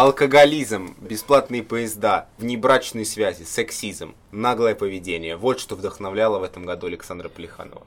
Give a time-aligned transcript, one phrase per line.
[0.00, 5.36] Алкоголизм, бесплатные поезда, внебрачные связи, сексизм, наглое поведение.
[5.36, 7.82] Вот что вдохновляло в этом году Александра Плеханова.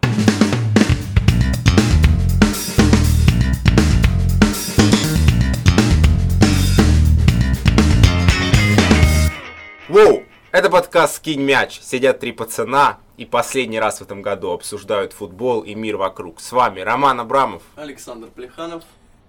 [9.87, 10.25] Воу!
[10.51, 11.79] Это подкаст «Скинь мяч».
[11.79, 16.41] Сидят три пацана и последний раз в этом году обсуждают футбол и мир вокруг.
[16.41, 17.63] С вами Роман Абрамов.
[17.77, 18.83] Александр Плеханов.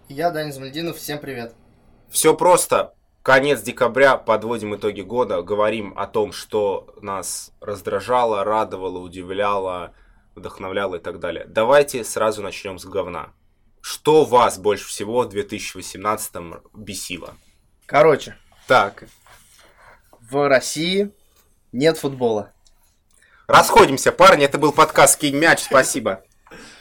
[0.09, 0.97] Я Данис Мальдинов.
[0.97, 1.55] Всем привет.
[2.13, 2.93] Все просто.
[3.23, 9.95] Конец декабря, подводим итоги года, говорим о том, что нас раздражало, радовало, удивляло,
[10.35, 11.47] вдохновляло и так далее.
[11.49, 13.31] Давайте сразу начнем с говна.
[13.81, 16.35] Что вас больше всего в 2018
[16.75, 17.35] бесило?
[17.87, 18.37] Короче.
[18.67, 19.05] Так.
[20.21, 21.13] В России
[21.73, 22.53] нет футбола.
[23.47, 26.23] Расходимся, парни, это был подкаст «Кинь мяч», спасибо.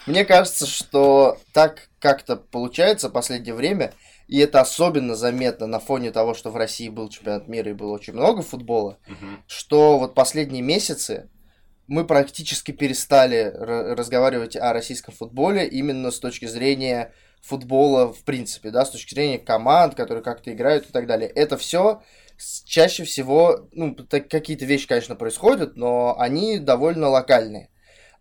[0.05, 3.93] Мне кажется, что так как-то получается в последнее время–
[4.31, 7.91] и это особенно заметно на фоне того, что в России был чемпионат мира и было
[7.91, 9.27] очень много футбола, угу.
[9.45, 11.29] что вот последние месяцы
[11.87, 18.85] мы практически перестали разговаривать о российском футболе именно с точки зрения футбола в принципе, да,
[18.85, 21.29] с точки зрения команд, которые как-то играют и так далее.
[21.29, 22.01] Это все
[22.63, 27.67] чаще всего, ну, какие-то вещи, конечно, происходят, но они довольно локальные.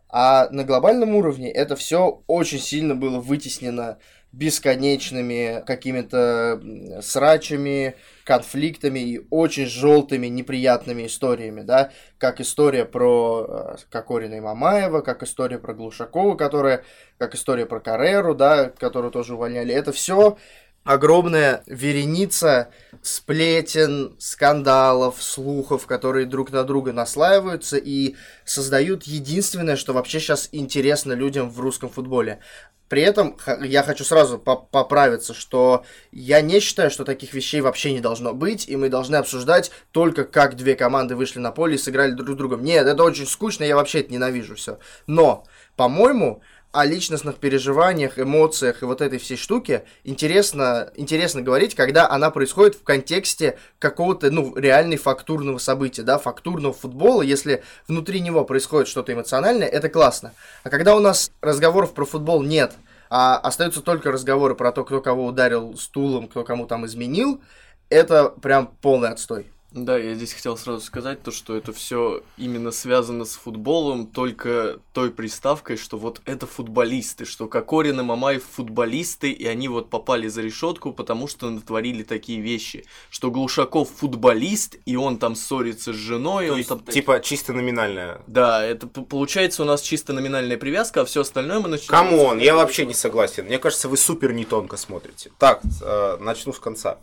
[0.08, 3.98] А на глобальном уровне это все очень сильно было вытеснено
[4.32, 6.60] бесконечными какими-то
[7.02, 15.00] срачами, конфликтами и очень желтыми, неприятными историями, да, как история про э, Кокорина и Мамаева,
[15.00, 16.84] как история про Глушакова, которая,
[17.18, 19.74] как история про Кареру, да, которую тоже увольняли.
[19.74, 20.38] Это все
[20.84, 22.70] огромная вереница
[23.02, 31.12] сплетен, скандалов, слухов, которые друг на друга наслаиваются и создают единственное, что вообще сейчас интересно
[31.12, 32.40] людям в русском футболе.
[32.88, 38.00] При этом я хочу сразу поправиться, что я не считаю, что таких вещей вообще не
[38.00, 42.10] должно быть, и мы должны обсуждать только как две команды вышли на поле и сыграли
[42.10, 42.64] друг с другом.
[42.64, 44.80] Нет, это очень скучно, я вообще это ненавижу все.
[45.06, 45.44] Но,
[45.76, 46.42] по-моему,
[46.72, 52.76] о личностных переживаниях, эмоциях и вот этой всей штуке интересно, интересно говорить, когда она происходит
[52.76, 59.12] в контексте какого-то, ну, реальной фактурного события, да, фактурного футбола, если внутри него происходит что-то
[59.12, 60.32] эмоциональное, это классно.
[60.62, 62.74] А когда у нас разговоров про футбол нет,
[63.08, 67.40] а остаются только разговоры про то, кто кого ударил стулом, кто кому там изменил,
[67.88, 69.50] это прям полный отстой.
[69.72, 74.80] Да, я здесь хотел сразу сказать то, что это все именно связано с футболом, только
[74.92, 80.26] той приставкой, что вот это футболисты, что Кокорин и Мамаев футболисты, и они вот попали
[80.26, 85.96] за решетку, потому что натворили такие вещи, что Глушаков футболист, и он там ссорится с
[85.96, 86.46] женой.
[86.46, 86.80] То он есть, там...
[86.80, 88.22] типа чисто номинальная.
[88.26, 92.10] Да, это получается у нас чисто номинальная привязка, а все остальное мы начинаем...
[92.10, 93.44] Come on, я вообще не согласен.
[93.44, 95.30] Мне кажется, вы супер не тонко смотрите.
[95.38, 96.98] Так, э, начну с конца.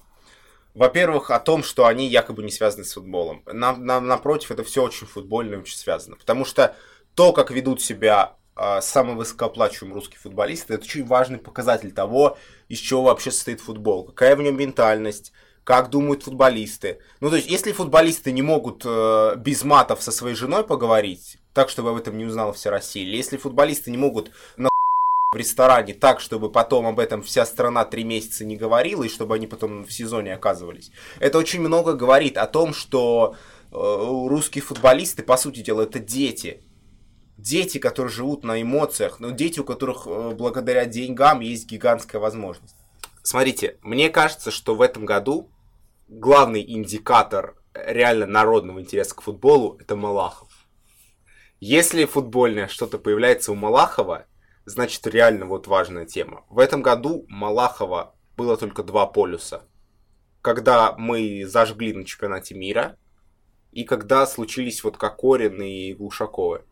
[0.78, 3.42] Во-первых, о том, что они якобы не связаны с футболом.
[3.52, 6.18] На, на, напротив, это все очень футбольно очень связано.
[6.18, 6.76] Потому что
[7.16, 12.38] то, как ведут себя э, самые высокооплачиваемые русские футболисты, это очень важный показатель того,
[12.70, 14.06] из чего вообще состоит футбол.
[14.06, 15.32] Какая в нем ментальность,
[15.64, 17.00] как думают футболисты.
[17.22, 21.70] Ну, то есть, если футболисты не могут э, без матов со своей женой поговорить, так,
[21.70, 24.70] чтобы об этом не узнала вся Россия, или если футболисты не могут на
[25.32, 29.36] в ресторане так, чтобы потом об этом вся страна три месяца не говорила, и чтобы
[29.36, 30.92] они потом в сезоне оказывались.
[31.20, 36.64] Это очень много говорит о том, что э, русские футболисты, по сути дела, это дети.
[37.38, 42.76] Дети, которые живут на эмоциях, но дети, у которых э, благодаря деньгам есть гигантская возможность.
[43.22, 45.52] Смотрите, мне кажется, что в этом году
[46.08, 50.50] главный индикатор реально народного интереса к футболу это Малахов.
[51.60, 54.26] Если футбольное что-то появляется у Малахова,
[54.68, 56.44] значит реально вот важная тема.
[56.50, 59.64] В этом году Малахова было только два полюса.
[60.42, 62.98] Когда мы зажгли на чемпионате мира,
[63.72, 66.64] и когда случились вот Кокорин и Глушаковы.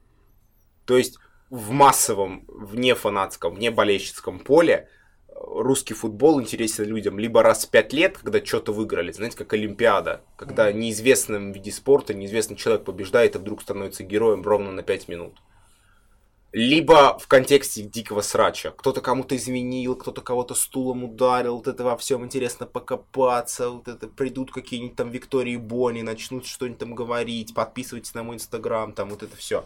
[0.85, 1.17] То есть
[1.49, 4.89] в массовом, вне фанатском, вне болельщицком поле
[5.29, 10.21] русский футбол интересен людям либо раз в пять лет, когда что-то выиграли, знаете, как Олимпиада,
[10.37, 15.39] когда неизвестным виде спорта неизвестный человек побеждает и вдруг становится героем ровно на пять минут
[16.55, 18.71] либо в контексте дикого срача.
[18.71, 24.07] Кто-то кому-то изменил, кто-то кого-то стулом ударил, вот это во всем интересно покопаться, вот это
[24.07, 29.21] придут какие-нибудь там Виктории Бонни, начнут что-нибудь там говорить, подписывайтесь на мой инстаграм, там вот
[29.21, 29.65] это все.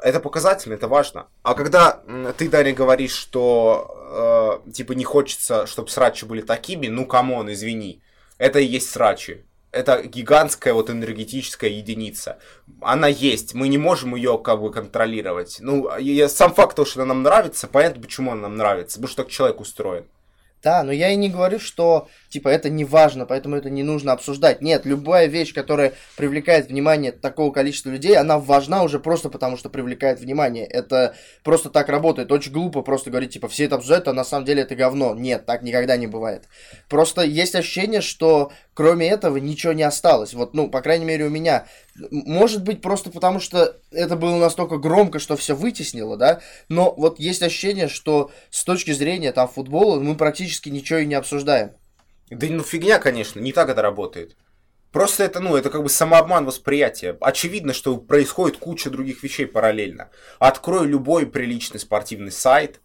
[0.00, 1.26] Это показательно, это важно.
[1.42, 2.04] А когда
[2.38, 7.52] ты, Даня, говоришь, что э, типа не хочется, чтобы срачи были такими, ну come on,
[7.52, 8.00] извини.
[8.38, 12.38] Это и есть срачи это гигантская вот энергетическая единица.
[12.80, 15.58] Она есть, мы не можем ее как бы контролировать.
[15.60, 19.08] Ну, я, сам факт того, что она нам нравится, понятно, почему она нам нравится, потому
[19.08, 20.06] что так человек устроен.
[20.64, 24.12] Да, но я и не говорю, что типа это не важно, поэтому это не нужно
[24.12, 24.62] обсуждать.
[24.62, 29.68] Нет, любая вещь, которая привлекает внимание такого количества людей, она важна уже просто потому, что
[29.68, 30.64] привлекает внимание.
[30.64, 32.32] Это просто так работает.
[32.32, 35.14] Очень глупо просто говорить, типа, все это обсуждают, а на самом деле это говно.
[35.14, 36.44] Нет, так никогда не бывает.
[36.88, 40.32] Просто есть ощущение, что кроме этого ничего не осталось.
[40.32, 41.66] Вот, ну, по крайней мере, у меня.
[42.10, 46.40] Может быть, просто потому что это было настолько громко, что все вытеснило, да?
[46.68, 51.14] Но вот есть ощущение, что с точки зрения там футбола мы практически ничего и не
[51.14, 51.72] обсуждаем.
[52.30, 54.36] Да ну фигня, конечно, не так это работает.
[54.92, 57.16] Просто это, ну, это как бы самообман восприятия.
[57.20, 60.10] Очевидно, что происходит куча других вещей параллельно.
[60.38, 62.80] Открой любой приличный спортивный сайт,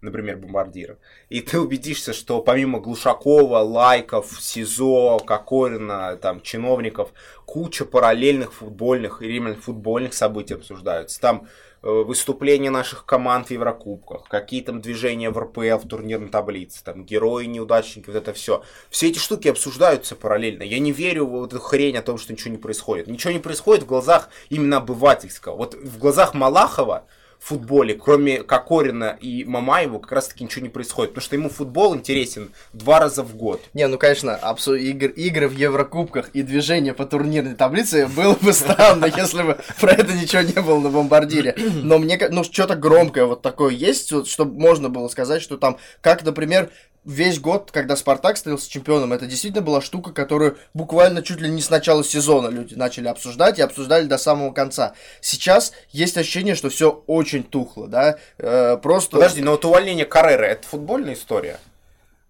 [0.00, 0.98] например, бомбардира,
[1.28, 7.12] и ты убедишься, что помимо Глушакова, Лайков, СИЗО, Кокорина, там, чиновников,
[7.44, 11.20] куча параллельных футбольных и именно футбольных событий обсуждаются.
[11.20, 11.48] Там
[11.86, 17.44] выступления наших команд в Еврокубках, какие там движения в РПЛ, в турнирной таблице, там герои,
[17.46, 18.62] неудачники, вот это все.
[18.90, 20.62] Все эти штуки обсуждаются параллельно.
[20.62, 23.06] Я не верю в эту хрень о том, что ничего не происходит.
[23.06, 25.56] Ничего не происходит в глазах именно обывательского.
[25.56, 27.06] Вот в глазах Малахова
[27.46, 31.12] футболе, кроме Кокорина и Мамаева, как раз таки ничего не происходит.
[31.12, 33.62] Потому что ему футбол интересен два раза в год.
[33.72, 34.74] Не, ну, конечно, абсу...
[34.74, 35.10] игр...
[35.10, 40.12] игры в Еврокубках и движение по турнирной таблице было бы странно, если бы про это
[40.12, 41.54] ничего не было на бомбардире.
[41.82, 46.24] Но мне, ну, что-то громкое вот такое есть, чтобы можно было сказать, что там, как,
[46.24, 46.70] например,
[47.06, 51.62] весь год, когда Спартак становился чемпионом, это действительно была штука, которую буквально чуть ли не
[51.62, 54.94] с начала сезона люди начали обсуждать и обсуждали до самого конца.
[55.20, 59.16] Сейчас есть ощущение, что все очень тухло, да, э, просто...
[59.16, 61.58] Подожди, но вот увольнение Каррера, это футбольная история?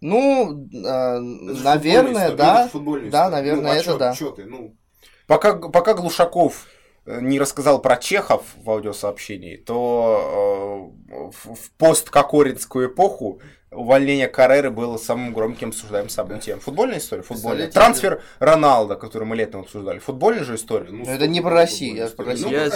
[0.01, 2.69] Ну, э, наверное, да.
[3.11, 4.15] Да, наверное, ну, а это чё, да.
[4.15, 4.45] Чё ты?
[4.45, 4.75] Ну,
[5.27, 6.67] пока, пока Глушаков
[7.07, 13.41] э, не рассказал про Чехов в аудиосообщении, то э, в, в посткокоринскую эпоху
[13.77, 16.61] увольнение Карреры было самым громким обсуждаемым событием.
[16.61, 17.23] Футбольная история?
[17.23, 17.69] Футбольная.
[17.69, 19.99] Трансфер Роналда, который мы летом обсуждали.
[19.99, 20.91] Футбольная же история?
[20.91, 22.51] Ну, это не про Россию, я про Россию.
[22.51, 22.71] Я,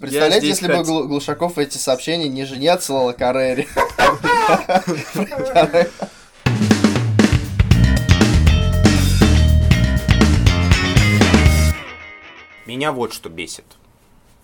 [0.00, 3.66] Представляете, я если бы Глушаков эти сообщения не жене отсылал Каррере.
[12.66, 13.64] Меня вот что бесит.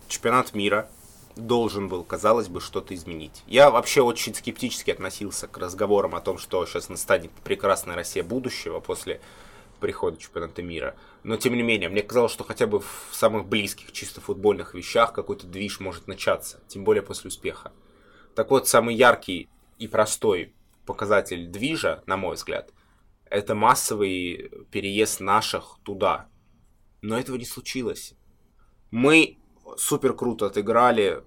[0.08, 0.88] Чемпионат мира
[1.36, 3.42] должен был, казалось бы, что-то изменить.
[3.46, 8.80] Я вообще очень скептически относился к разговорам о том, что сейчас настанет прекрасная Россия будущего
[8.80, 9.20] после
[9.80, 10.94] прихода чемпионата мира.
[11.24, 15.12] Но, тем не менее, мне казалось, что хотя бы в самых близких, чисто футбольных вещах
[15.12, 17.72] какой-то движ может начаться, тем более после успеха.
[18.34, 19.48] Так вот, самый яркий
[19.78, 20.54] и простой
[20.86, 22.70] показатель движа, на мой взгляд,
[23.28, 26.28] это массовый переезд наших туда.
[27.00, 28.14] Но этого не случилось.
[28.90, 29.38] Мы
[29.76, 31.24] супер круто отыграли,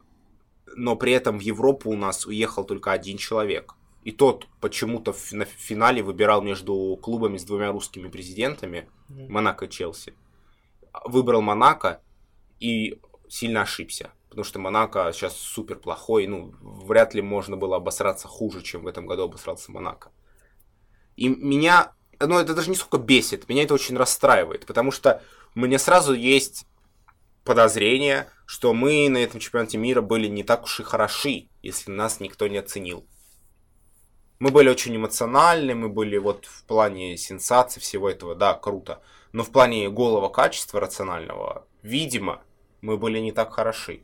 [0.76, 3.76] но при этом в Европу у нас уехал только один человек.
[4.04, 10.14] И тот почему-то на финале выбирал между клубами с двумя русскими президентами, Монако и Челси.
[11.06, 12.02] Выбрал Монако
[12.60, 14.12] и сильно ошибся.
[14.30, 16.28] Потому что Монако сейчас супер плохой.
[16.28, 20.12] Ну, вряд ли можно было обосраться хуже, чем в этом году обосрался Монако.
[21.16, 24.66] И меня, ну, это даже не сколько бесит, меня это очень расстраивает.
[24.66, 25.24] Потому что
[25.56, 26.68] у меня сразу есть
[27.46, 32.20] подозрение, что мы на этом чемпионате мира были не так уж и хороши, если нас
[32.20, 33.08] никто не оценил.
[34.40, 39.02] Мы были очень эмоциональны, мы были вот в плане сенсаций всего этого, да, круто.
[39.32, 42.44] Но в плане голого качества рационального, видимо,
[42.82, 44.02] мы были не так хороши.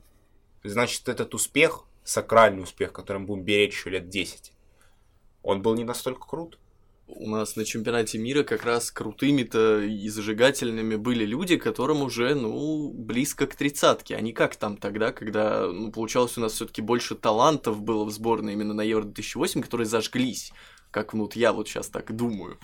[0.63, 4.54] Значит, этот успех, сакральный успех, которым будем беречь еще лет 10,
[5.44, 6.61] он был не настолько крут
[7.15, 12.91] у нас на чемпионате мира как раз крутыми-то и зажигательными были люди, которым уже, ну,
[12.91, 14.15] близко к тридцатке.
[14.15, 18.06] А не как там тогда, когда, ну, получалось у нас все таки больше талантов было
[18.06, 20.51] в сборной именно на Евро-2008, которые зажглись.
[20.89, 22.60] Как вот я вот сейчас так думаю.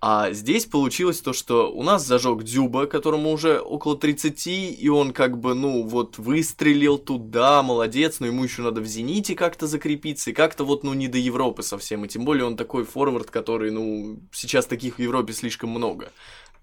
[0.00, 5.12] А здесь получилось то, что у нас зажег Дзюба, которому уже около 30, и он
[5.12, 10.30] как бы, ну, вот выстрелил туда, молодец, но ему еще надо в Зените как-то закрепиться,
[10.30, 13.72] и как-то вот, ну, не до Европы совсем, и тем более он такой форвард, который,
[13.72, 16.12] ну, сейчас таких в Европе слишком много,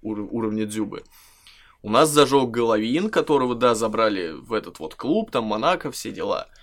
[0.01, 1.03] ур- уровня Дзюбы.
[1.81, 6.47] У нас зажег Головин, которого, да, забрали в этот вот клуб, там Монако, все дела–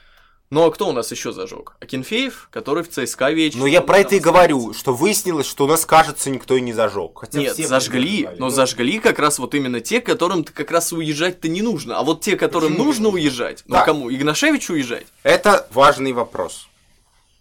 [0.52, 1.76] ну а кто у нас еще зажег?
[1.80, 3.60] Акинфеев, который в ЦСКА вечно.
[3.60, 6.74] Ну я про это и говорю, что выяснилось, что у нас, кажется, никто и не
[6.74, 7.20] зажег.
[7.20, 11.62] Хотя Нет, зажгли, но зажгли как раз вот именно те, которым как раз уезжать-то не
[11.62, 11.98] нужно.
[11.98, 14.12] А вот те, которым Почему нужно уезжать, ну кому?
[14.12, 15.06] Игнашевичу уезжать?
[15.22, 16.68] Это важный вопрос.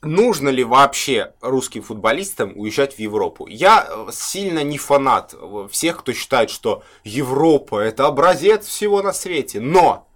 [0.01, 3.45] Нужно ли вообще русским футболистам уезжать в Европу?
[3.45, 5.35] Я э, сильно не фанат
[5.69, 9.59] всех, кто считает, что Европа это образец всего на свете.
[9.59, 10.07] Но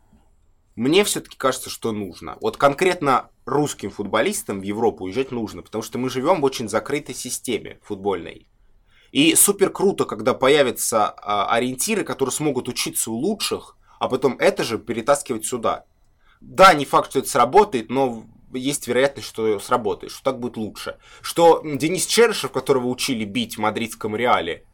[0.75, 2.37] Мне все-таки кажется, что нужно.
[2.41, 7.15] Вот конкретно русским футболистам в Европу уезжать нужно, потому что мы живем в очень закрытой
[7.15, 8.47] системе футбольной.
[9.11, 14.65] И супер круто, когда появятся а, ориентиры, которые смогут учиться у лучших, а потом это
[14.65, 15.85] же перетаскивать сюда.
[16.41, 20.97] Да, не факт, что это сработает, но есть вероятность, что сработает, что так будет лучше.
[21.21, 24.65] Что Денис Черышев, которого учили бить в мадридском Реале,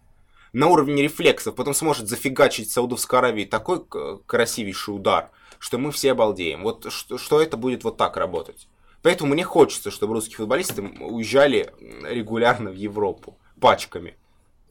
[0.53, 3.85] на уровне рефлексов потом сможет зафигачить Саудовской Аравии такой
[4.25, 5.29] красивейший удар,
[5.61, 6.63] что мы все обалдеем.
[6.63, 8.67] Вот что, что это будет вот так работать.
[9.03, 11.71] Поэтому мне хочется, чтобы русские футболисты уезжали
[12.03, 14.15] регулярно в Европу пачками.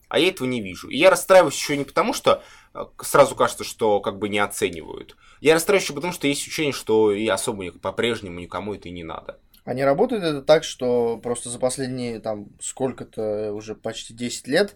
[0.09, 0.89] А я этого не вижу.
[0.89, 2.43] И я расстраиваюсь еще не потому, что
[2.75, 5.17] э, сразу кажется, что как бы не оценивают.
[5.41, 9.05] Я расстраиваюсь еще потому, что есть ощущение, что и особо по-прежнему никому это и не
[9.05, 9.39] надо.
[9.63, 14.75] А не работает это так, что просто за последние там сколько-то уже почти 10 лет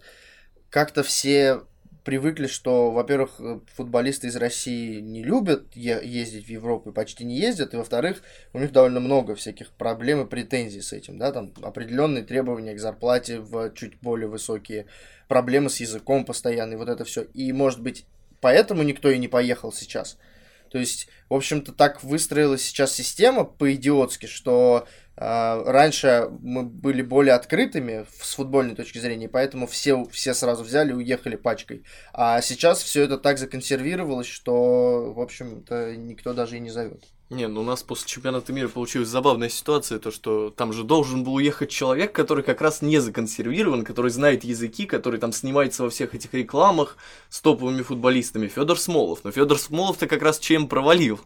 [0.69, 1.63] как-то все
[2.05, 7.37] привыкли, что, во-первых, э, футболисты из России не любят ездить в Европу и почти не
[7.37, 8.21] ездят, и, во-вторых,
[8.53, 12.79] у них довольно много всяких проблем и претензий с этим, да, там определенные требования к
[12.79, 14.85] зарплате в чуть более высокие,
[15.27, 17.23] проблемы с языком постоянные, вот это все.
[17.33, 18.05] И, может быть,
[18.39, 20.17] поэтому никто и не поехал сейчас.
[20.69, 28.05] То есть, в общем-то, так выстроилась сейчас система по-идиотски, что раньше мы были более открытыми
[28.21, 31.83] с футбольной точки зрения, поэтому все, все сразу взяли и уехали пачкой.
[32.13, 37.03] А сейчас все это так законсервировалось, что, в общем-то, никто даже и не зовет.
[37.31, 41.23] Не, ну у нас после чемпионата мира получилась забавная ситуация, то что там же должен
[41.23, 45.89] был уехать человек, который как раз не законсервирован, который знает языки, который там снимается во
[45.89, 46.97] всех этих рекламах
[47.29, 48.47] с топовыми футболистами.
[48.47, 49.23] Федор Смолов.
[49.23, 51.19] Но Федор Смолов-то как раз чем провалил.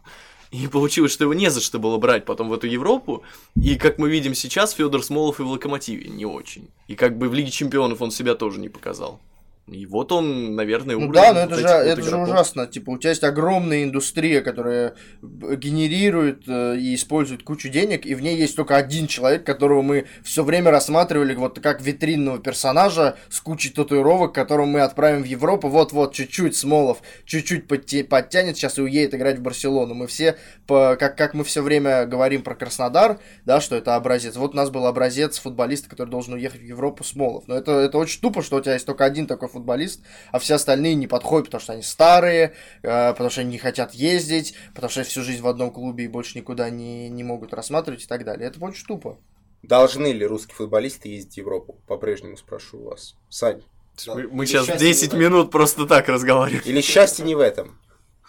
[0.50, 3.22] И получилось, что его не за что было брать потом в эту Европу.
[3.54, 6.68] И как мы видим сейчас, Федор Смолов и в Локомотиве не очень.
[6.88, 9.20] И как бы в Лиге Чемпионов он себя тоже не показал.
[9.70, 12.66] И вот он, наверное, ну да, но это же, это же ужасно.
[12.66, 18.20] Типа, у тебя есть огромная индустрия, которая генерирует э, и использует кучу денег, и в
[18.20, 23.40] ней есть только один человек, которого мы все время рассматривали вот как витринного персонажа с
[23.40, 25.68] кучей татуировок, которого мы отправим в Европу.
[25.68, 29.94] Вот-вот, чуть-чуть Смолов, чуть-чуть подтянет сейчас и уедет играть в Барселону.
[29.94, 30.36] Мы все,
[30.66, 34.34] по, как, как мы все время говорим про Краснодар, да, что это образец.
[34.34, 37.44] Вот у нас был образец футболиста, который должен уехать в Европу, Смолов.
[37.46, 40.02] Но это, это очень тупо, что у тебя есть только один такой футболист футболист,
[40.32, 43.94] а все остальные не подходят, потому что они старые, э, потому что они не хотят
[43.94, 48.04] ездить, потому что всю жизнь в одном клубе и больше никуда не, не могут рассматривать
[48.04, 48.48] и так далее.
[48.48, 49.18] Это очень тупо.
[49.62, 51.80] Должны ли русские футболисты ездить в Европу?
[51.86, 53.14] По-прежнему спрошу вас.
[53.28, 53.62] Сань.
[54.06, 56.62] Мы, мы сейчас 10 минут просто так разговариваем.
[56.64, 57.78] Или счастье не в этом?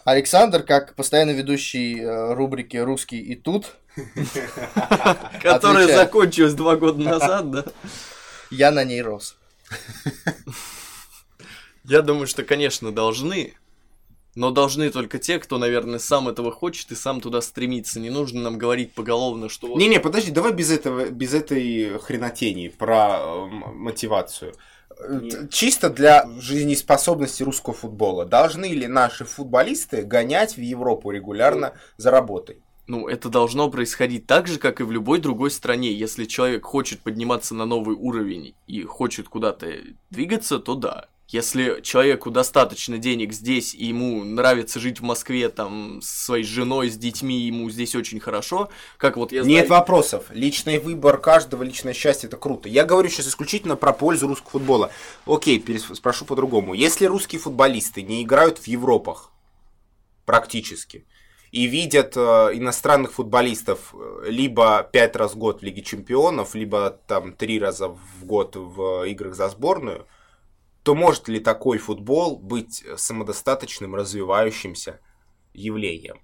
[0.03, 3.77] Александр, как постоянно ведущий э, рубрики «Русский и тут»,
[5.41, 7.65] которая закончилась два года назад, да?
[8.49, 9.37] Я на ней рос.
[11.83, 13.55] Я думаю, что, конечно, должны,
[14.35, 17.99] но должны только те, кто, наверное, сам этого хочет и сам туда стремится.
[17.99, 19.75] Не нужно нам говорить поголовно, что...
[19.77, 24.53] Не-не, подожди, давай без этого, без этой хренотени про э, мотивацию.
[25.09, 25.49] Нет.
[25.51, 28.25] Чисто для жизнеспособности русского футбола.
[28.25, 32.61] Должны ли наши футболисты гонять в Европу регулярно за работой?
[32.87, 35.93] Ну, это должно происходить так же, как и в любой другой стране.
[35.93, 39.73] Если человек хочет подниматься на новый уровень и хочет куда-то
[40.09, 41.07] двигаться, то да.
[41.31, 46.89] Если человеку достаточно денег здесь, и ему нравится жить в Москве там с своей женой,
[46.89, 49.57] с детьми, ему здесь очень хорошо, как вот я знаю...
[49.57, 50.25] Нет вопросов.
[50.31, 52.67] Личный выбор каждого, личное счастье, это круто.
[52.67, 54.91] Я говорю сейчас исключительно про пользу русского футбола.
[55.25, 56.73] Окей, спрошу по-другому.
[56.73, 59.31] Если русские футболисты не играют в Европах,
[60.25, 61.05] практически,
[61.51, 62.19] и видят э,
[62.53, 67.89] иностранных футболистов э, либо пять раз в год в Лиге Чемпионов, либо там три раза
[67.89, 70.07] в год в играх за сборную,
[70.83, 74.99] то может ли такой футбол быть самодостаточным, развивающимся
[75.53, 76.21] явлением?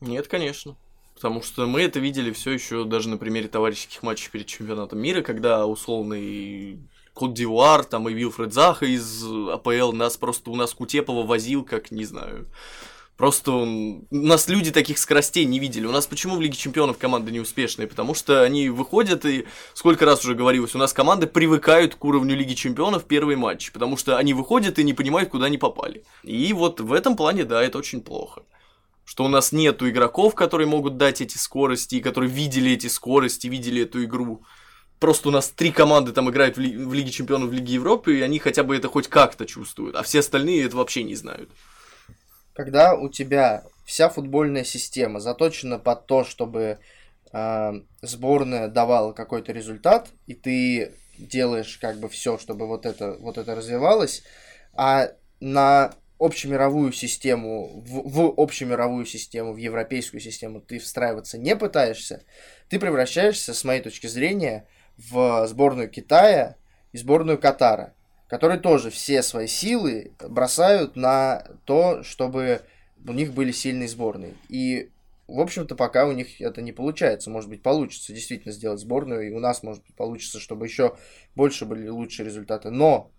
[0.00, 0.76] Нет, конечно.
[1.14, 5.22] Потому что мы это видели все еще даже на примере товарищеских матчей перед чемпионатом мира,
[5.22, 6.80] когда условный
[7.14, 11.90] Кот Дивуар, там и Вилфред Заха из АПЛ нас просто у нас Кутепова возил, как,
[11.90, 12.48] не знаю,
[13.22, 15.86] Просто у нас люди таких скоростей не видели.
[15.86, 17.86] У нас почему в Лиге Чемпионов команды неуспешные?
[17.86, 22.34] Потому что они выходят и, сколько раз уже говорилось, у нас команды привыкают к уровню
[22.34, 23.70] Лиги Чемпионов первый матч.
[23.70, 26.02] Потому что они выходят и не понимают, куда они попали.
[26.24, 28.42] И вот в этом плане, да, это очень плохо.
[29.04, 33.46] Что у нас нету игроков, которые могут дать эти скорости, и которые видели эти скорости,
[33.46, 34.42] видели эту игру.
[34.98, 38.18] Просто у нас три команды там играют в, Ли- в Лиге Чемпионов, в Лиге Европы,
[38.18, 41.50] и они хотя бы это хоть как-то чувствуют, а все остальные это вообще не знают
[42.54, 46.78] когда у тебя вся футбольная система заточена под то, чтобы
[47.32, 53.38] э, сборная давала какой-то результат, и ты делаешь как бы все, чтобы вот это, вот
[53.38, 54.22] это развивалось,
[54.72, 62.22] а на общемировую систему, в, в общемировую систему, в европейскую систему ты встраиваться не пытаешься,
[62.68, 66.56] ты превращаешься, с моей точки зрения, в сборную Китая
[66.92, 67.94] и сборную Катара,
[68.32, 72.62] которые тоже все свои силы бросают на то, чтобы
[73.06, 74.32] у них были сильные сборные.
[74.48, 74.88] И,
[75.28, 77.28] в общем-то, пока у них это не получается.
[77.28, 80.96] Может быть, получится действительно сделать сборную, и у нас, может быть, получится, чтобы еще
[81.34, 82.70] больше были лучшие результаты.
[82.70, 83.10] Но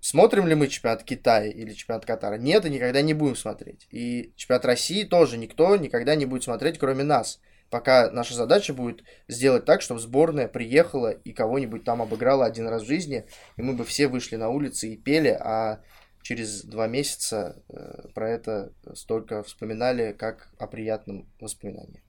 [0.00, 2.36] Смотрим ли мы чемпионат Китая или чемпионат Катара?
[2.36, 3.86] Нет, и никогда не будем смотреть.
[3.92, 7.40] И чемпионат России тоже никто никогда не будет смотреть, кроме нас.
[7.70, 12.82] Пока наша задача будет сделать так, чтобы сборная приехала и кого-нибудь там обыграла один раз
[12.82, 15.80] в жизни, и мы бы все вышли на улицы и пели, а
[16.22, 22.02] через два месяца э, про это столько вспоминали, как о приятном воспоминании.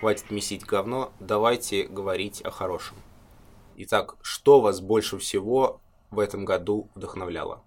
[0.00, 2.96] Хватит месить говно, давайте говорить о хорошем.
[3.76, 5.80] Итак, что вас больше всего
[6.10, 7.62] в этом году вдохновляло?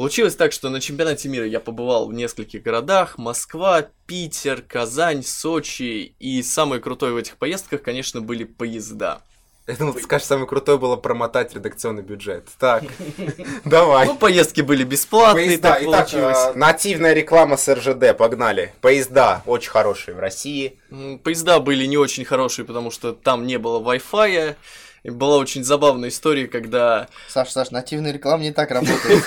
[0.00, 3.18] Получилось так, что на чемпионате мира я побывал в нескольких городах.
[3.18, 6.14] Москва, Питер, Казань, Сочи.
[6.18, 9.20] И самое крутое в этих поездках, конечно, были поезда.
[9.66, 12.48] Я думал, ты скажешь, самое крутое было промотать редакционный бюджет.
[12.58, 12.84] Так,
[13.66, 14.06] давай.
[14.06, 15.68] Ну, поездки были бесплатные, Поезда.
[15.68, 16.38] так Итак, получилось.
[16.46, 18.72] э, нативная реклама с РЖД, погнали.
[18.80, 20.78] Поезда очень хорошие в России.
[21.22, 24.56] Поезда были не очень хорошие, потому что там не было Wi-Fi.
[25.02, 29.24] И была очень забавная история, когда Саш, Саш, нативная реклама не так работает.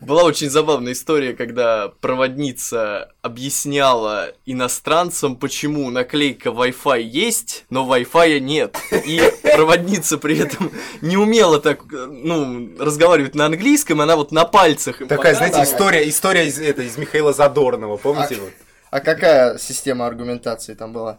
[0.00, 8.76] Была очень забавная история, когда проводница объясняла иностранцам, почему наклейка Wi-Fi есть, но Wi-Fi нет.
[9.06, 10.70] И проводница при этом
[11.00, 15.48] не умела так, ну, разговаривать на английском, она вот на пальцах Такая, показывала.
[15.50, 18.36] знаете, история, история из, это, из Михаила Задорнова, помните?
[18.36, 18.52] вот?
[18.90, 21.18] А какая система аргументации там была?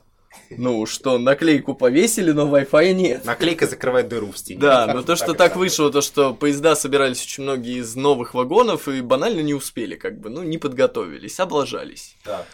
[0.49, 3.25] Ну, что наклейку повесили, но Wi-Fi нет.
[3.25, 4.59] Наклейка закрывает дыру в стене.
[4.59, 8.33] Да, Так- но то, что так вышло, то, что поезда собирались очень многие из новых
[8.33, 12.15] вагонов и банально не успели, как бы, ну, не подготовились, облажались.
[12.23, 12.45] Так.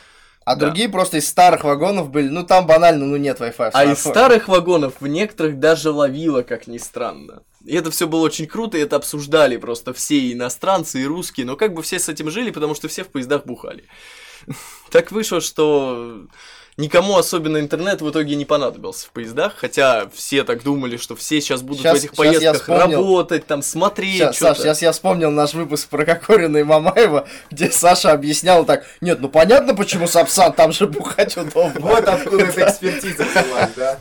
[0.46, 0.66] А Да.
[0.66, 3.72] другие просто из старых вагонов были, ну там банально, ну нет Wi-Fi.
[3.74, 7.44] А из старых вагонов в некоторых даже ловило, как ни странно.
[7.66, 11.46] И это все было очень круто, и это обсуждали просто все и иностранцы, и русские,
[11.46, 13.84] но как бы все с этим жили, потому что все в поездах бухали.
[14.90, 16.26] Так вышло, что
[16.80, 21.40] никому особенно интернет в итоге не понадобился в поездах, хотя все так думали, что все
[21.42, 22.98] сейчас будут Щас- в этих поездках вспомнил.
[23.02, 24.34] работать, там смотреть, что-то.
[24.56, 29.20] Саш, сейчас я вспомнил наш выпуск про Кокорина и Мамаева, где Саша объяснял так, нет,
[29.20, 31.80] ну понятно, почему Сапсан, там же бухать удобно.
[31.82, 34.00] Вот откуда эта экспертиза взялась, да?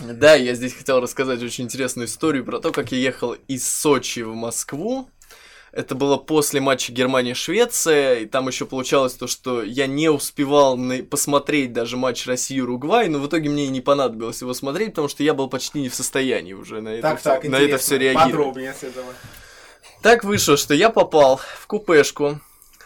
[0.00, 4.20] Да, я здесь хотел рассказать очень интересную историю про то, как я ехал из Сочи
[4.20, 5.08] в Москву.
[5.72, 11.02] Это было после матча Германия-Швеция, и там еще получалось то, что я не успевал на-
[11.02, 15.22] посмотреть даже матч России-Уругвай, но в итоге мне и не понадобилось его смотреть, потому что
[15.22, 17.96] я был почти не в состоянии уже на это, Так, всё- так, на это все
[17.96, 18.32] реагировать.
[18.32, 19.14] Подробнее с этого.
[20.02, 22.38] Так вышло, что я попал в купешку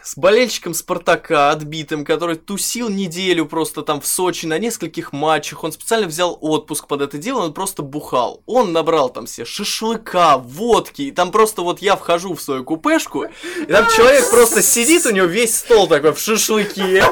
[0.07, 5.65] с болельщиком Спартака отбитым, который тусил неделю просто там в Сочи на нескольких матчах.
[5.65, 8.41] Он специально взял отпуск под это дело, он просто бухал.
[8.45, 13.25] Он набрал там все шашлыка, водки, и там просто вот я вхожу в свою купешку,
[13.25, 17.03] и там человек просто сидит, у него весь стол такой в шашлыке.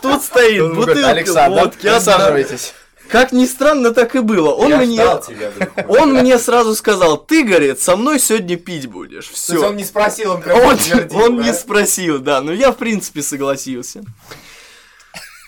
[0.00, 1.82] Тут стоит бутылка Александр, водки.
[1.82, 2.72] присаживайтесь.
[3.08, 4.50] Как ни странно, так и было.
[4.50, 4.96] Он Я мне...
[4.96, 5.50] тебя.
[5.88, 9.26] Он мне сразу сказал, ты, говорит, со мной сегодня пить будешь.
[9.26, 9.66] То есть Все.
[9.66, 11.44] он не спросил, он прям Он, подтвердил, он да?
[11.44, 14.02] не спросил, да, но я в принципе согласился.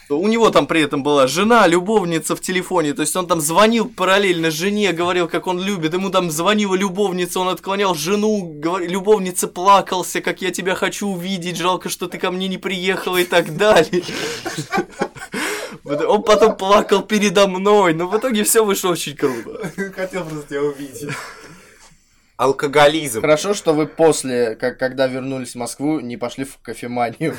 [0.08, 3.84] У него там при этом была жена, любовница в телефоне, то есть он там звонил
[3.88, 9.46] параллельно жене, говорил, как он любит, ему там звонила любовница, он отклонял жену, говор- любовница
[9.46, 13.56] плакался, как я тебя хочу увидеть, жалко, что ты ко мне не приехала и так
[13.56, 14.02] далее.
[15.90, 19.70] Он потом плакал передо мной, но в итоге все вышло очень круто.
[19.96, 21.08] Хотел просто тебя увидеть.
[22.40, 23.20] Алкоголизм.
[23.20, 27.36] Хорошо, что вы после, как, когда вернулись в Москву, не пошли в кофеманию.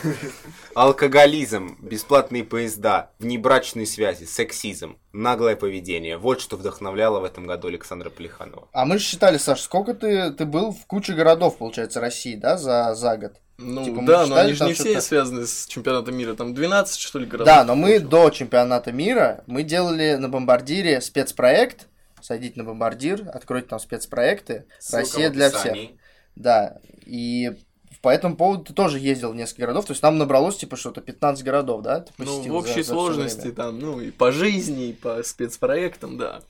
[0.76, 6.18] Алкоголизм, бесплатные поезда, внебрачные связи, сексизм, наглое поведение.
[6.20, 8.68] Вот что вдохновляло в этом году Александра Полиханова.
[8.74, 12.58] А мы же считали, Саш, сколько ты, ты был в куче городов, получается, России, да,
[12.58, 13.34] за, за год?
[13.58, 17.18] Ну Типа, да, но они же не все связаны с чемпионатом мира, там 12 что
[17.18, 17.48] ли городов.
[17.48, 21.88] Да, но мы до чемпионата мира, мы делали на бомбардире спецпроект,
[22.22, 25.76] садить на бомбардир, откройте там спецпроекты, Россия для всех.
[26.36, 27.52] Да, и
[28.02, 31.02] по этому поводу ты тоже ездил в несколько городов, то есть нам набралось типа что-то
[31.02, 32.00] 15 городов, да?
[32.02, 35.22] Ты Ну, в за- общей за всё сложности там, ну, и по жизни, и по
[35.24, 36.42] спецпроектам, да.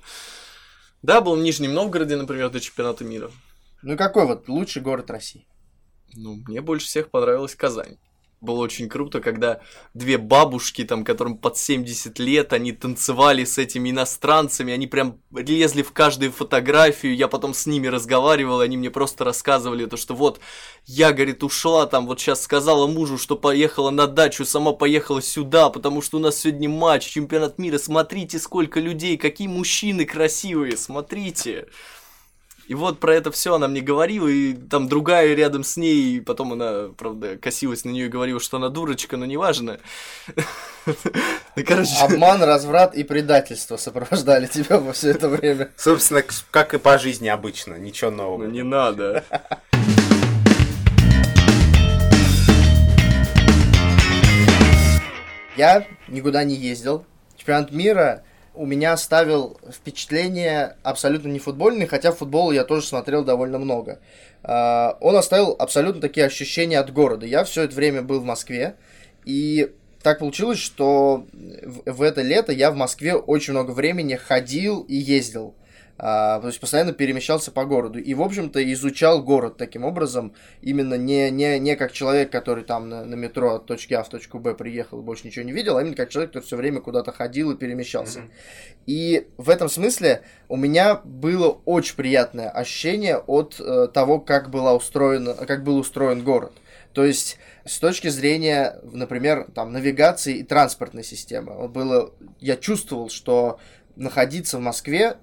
[1.01, 3.31] Да, был в Нижнем Новгороде, например, до чемпионата мира.
[3.81, 5.47] Ну и какой вот лучший город России?
[6.13, 7.97] Ну, мне больше всех понравилась Казань.
[8.41, 9.61] Было очень круто, когда
[9.93, 15.83] две бабушки, там, которым под 70 лет, они танцевали с этими иностранцами, они прям лезли
[15.83, 20.39] в каждую фотографию, я потом с ними разговаривал, они мне просто рассказывали то, что вот,
[20.85, 25.69] я, говорит, ушла там, вот сейчас сказала мужу, что поехала на дачу, сама поехала сюда,
[25.69, 31.67] потому что у нас сегодня матч, чемпионат мира, смотрите, сколько людей, какие мужчины красивые, смотрите.
[32.71, 36.19] И вот про это все она мне говорила, и там другая рядом с ней, и
[36.21, 39.81] потом она, правда, косилась на нее и говорила, что она дурочка, но неважно.
[41.67, 41.97] Короче...
[41.99, 45.71] Обман, разврат и предательство сопровождали тебя во все это время.
[45.75, 48.43] Собственно, как и по жизни обычно, ничего нового.
[48.43, 49.25] Ну не надо.
[55.57, 57.05] Я никуда не ездил.
[57.35, 63.59] Чемпионат мира у меня оставил впечатление абсолютно не футбольный, хотя футбол я тоже смотрел довольно
[63.59, 63.99] много.
[64.43, 67.25] А, он оставил абсолютно такие ощущения от города.
[67.25, 68.75] Я все это время был в Москве,
[69.25, 69.71] и
[70.03, 75.55] так получилось, что в это лето я в Москве очень много времени ходил и ездил.
[76.03, 77.99] А, то есть постоянно перемещался по городу.
[77.99, 80.33] И, в общем-то, изучал город таким образом,
[80.63, 84.09] именно не, не, не как человек, который там на, на метро от точки А в
[84.09, 86.81] точку Б приехал и больше ничего не видел, а именно как человек, который все время
[86.81, 88.21] куда-то ходил и перемещался.
[88.21, 88.31] Mm-hmm.
[88.87, 94.73] И в этом смысле у меня было очень приятное ощущение от э, того, как, была
[94.73, 96.53] устроена, как был устроен город.
[96.93, 103.59] То есть с точки зрения, например, там, навигации и транспортной системы, было, я чувствовал, что
[103.95, 105.17] находиться в Москве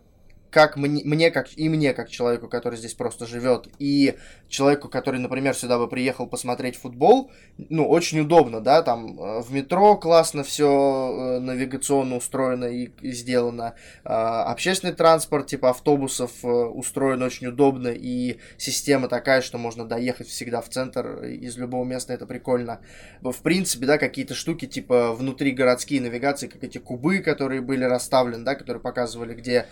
[0.50, 4.14] как мне, мне как и мне как человеку, который здесь просто живет, и
[4.48, 9.52] человеку, который, например, сюда бы приехал посмотреть футбол, ну, очень удобно, да, там э, в
[9.52, 17.22] метро классно все э, навигационно устроено и, сделано, а, общественный транспорт, типа автобусов, э, устроен
[17.22, 22.26] очень удобно, и система такая, что можно доехать всегда в центр из любого места, это
[22.26, 22.80] прикольно.
[23.20, 28.54] В принципе, да, какие-то штуки, типа внутригородские навигации, как эти кубы, которые были расставлены, да,
[28.54, 29.66] которые показывали, где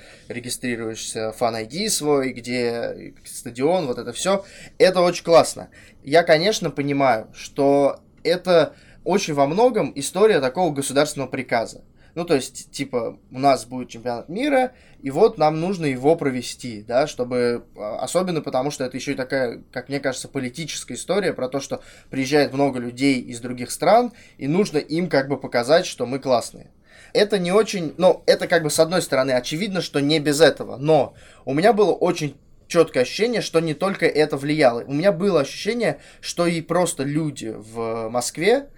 [0.66, 4.44] регистрируешься, фан-ID свой, где стадион, вот это все
[4.78, 5.68] это очень классно.
[6.02, 8.74] Я, конечно, понимаю, что это
[9.04, 11.84] очень во многом история такого государственного приказа.
[12.14, 16.82] Ну, то есть, типа, у нас будет чемпионат мира, и вот нам нужно его провести,
[16.82, 17.66] да, чтобы...
[17.76, 21.60] А, особенно потому, что это еще и такая, как мне кажется, политическая история про то,
[21.60, 26.18] что приезжает много людей из других стран, и нужно им как бы показать, что мы
[26.18, 26.70] классные.
[27.12, 27.94] Это не очень...
[27.96, 31.14] Ну, это как бы с одной стороны очевидно, что не без этого, но
[31.44, 32.36] у меня было очень
[32.68, 34.84] четкое ощущение, что не только это влияло.
[34.86, 38.68] У меня было ощущение, что и просто люди в Москве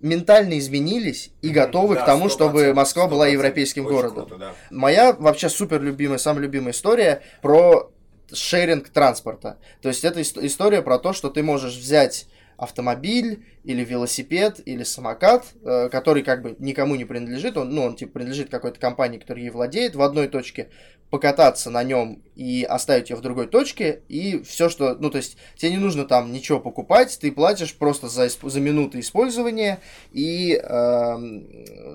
[0.00, 4.26] ментально изменились и готовы да, к тому, чтобы Москва была европейским городом.
[4.26, 4.52] Круто, да.
[4.70, 7.90] Моя вообще супер любимая, самая любимая история про
[8.32, 9.58] шеринг транспорта.
[9.82, 12.26] То есть это история про то, что ты можешь взять
[12.58, 17.96] автомобиль или велосипед или самокат, э, который как бы никому не принадлежит, он, ну, он
[17.96, 20.68] типа принадлежит какой-то компании, которая ей владеет, в одной точке
[21.10, 25.36] покататься на нем и оставить ее в другой точке, и все, что, ну, то есть,
[25.56, 29.80] тебе не нужно там ничего покупать, ты платишь просто за, за минуты использования,
[30.12, 30.68] и э,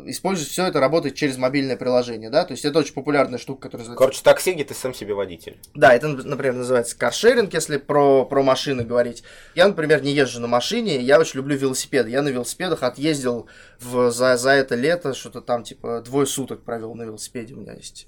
[0.05, 3.87] используешь все это работает через мобильное приложение, да, то есть, это очень популярная штука, которая
[3.87, 4.05] называется...
[4.05, 5.57] Короче, такси, где ты сам себе водитель.
[5.75, 9.23] Да, это, например, называется каршеринг, если про, про машины говорить.
[9.55, 12.09] Я, например, не езжу на машине, я очень люблю велосипеды.
[12.09, 13.47] Я на велосипедах отъездил
[13.79, 17.73] в, за, за это лето, что-то там, типа, двое суток провел на велосипеде у меня
[17.73, 18.07] есть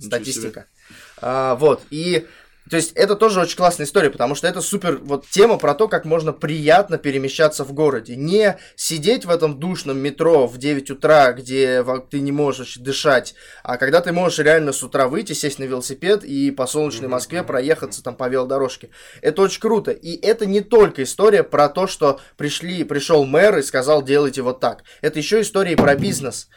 [0.00, 0.66] статистика.
[1.20, 2.26] А, вот, и
[2.70, 5.88] то есть это тоже очень классная история, потому что это супер вот тема про то,
[5.88, 8.14] как можно приятно перемещаться в городе.
[8.14, 13.34] Не сидеть в этом душном метро в 9 утра, где ты не можешь дышать,
[13.64, 17.42] а когда ты можешь реально с утра выйти, сесть на велосипед и по солнечной Москве
[17.42, 18.90] проехаться там по велодорожке.
[19.20, 19.90] Это очень круто.
[19.90, 24.60] И это не только история про то, что пришли, пришел мэр и сказал делайте вот
[24.60, 24.84] так.
[25.00, 26.48] Это еще история про бизнес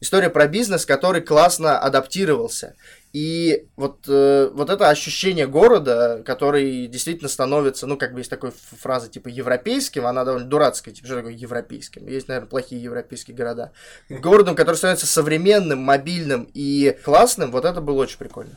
[0.00, 2.74] история про бизнес, который классно адаптировался.
[3.12, 8.52] И вот, э, вот это ощущение города, который действительно становится, ну, как бы есть такой
[8.52, 12.06] фраза типа европейским, она довольно дурацкая, типа, что такое европейским?
[12.06, 13.72] Есть, наверное, плохие европейские города.
[14.08, 18.56] Городом, который становится современным, мобильным и классным, вот это было очень прикольно.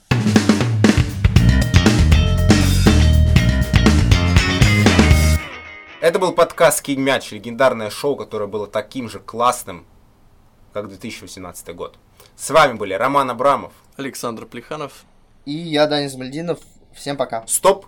[5.99, 9.87] Это был подкаст «Кинь мяч», легендарное шоу, которое было таким же классным,
[10.73, 11.97] как 2018 год.
[12.35, 15.05] С вами были Роман Абрамов, Александр Плеханов
[15.45, 16.59] и я, Данис Замальдинов.
[16.93, 17.45] Всем пока.
[17.47, 17.85] Стоп!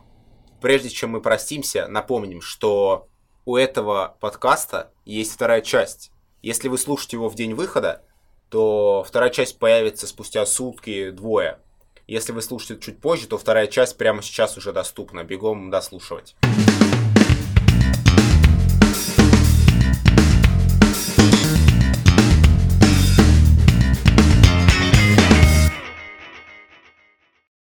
[0.62, 3.08] Прежде чем мы простимся, напомним, что
[3.46, 6.12] у этого подкаста есть вторая часть.
[6.42, 8.04] Если вы слушаете его в день выхода,
[8.50, 11.60] то вторая часть появится спустя сутки двое.
[12.08, 15.24] Если вы слушаете чуть позже, то вторая часть прямо сейчас уже доступна.
[15.24, 16.36] Бегом дослушивать.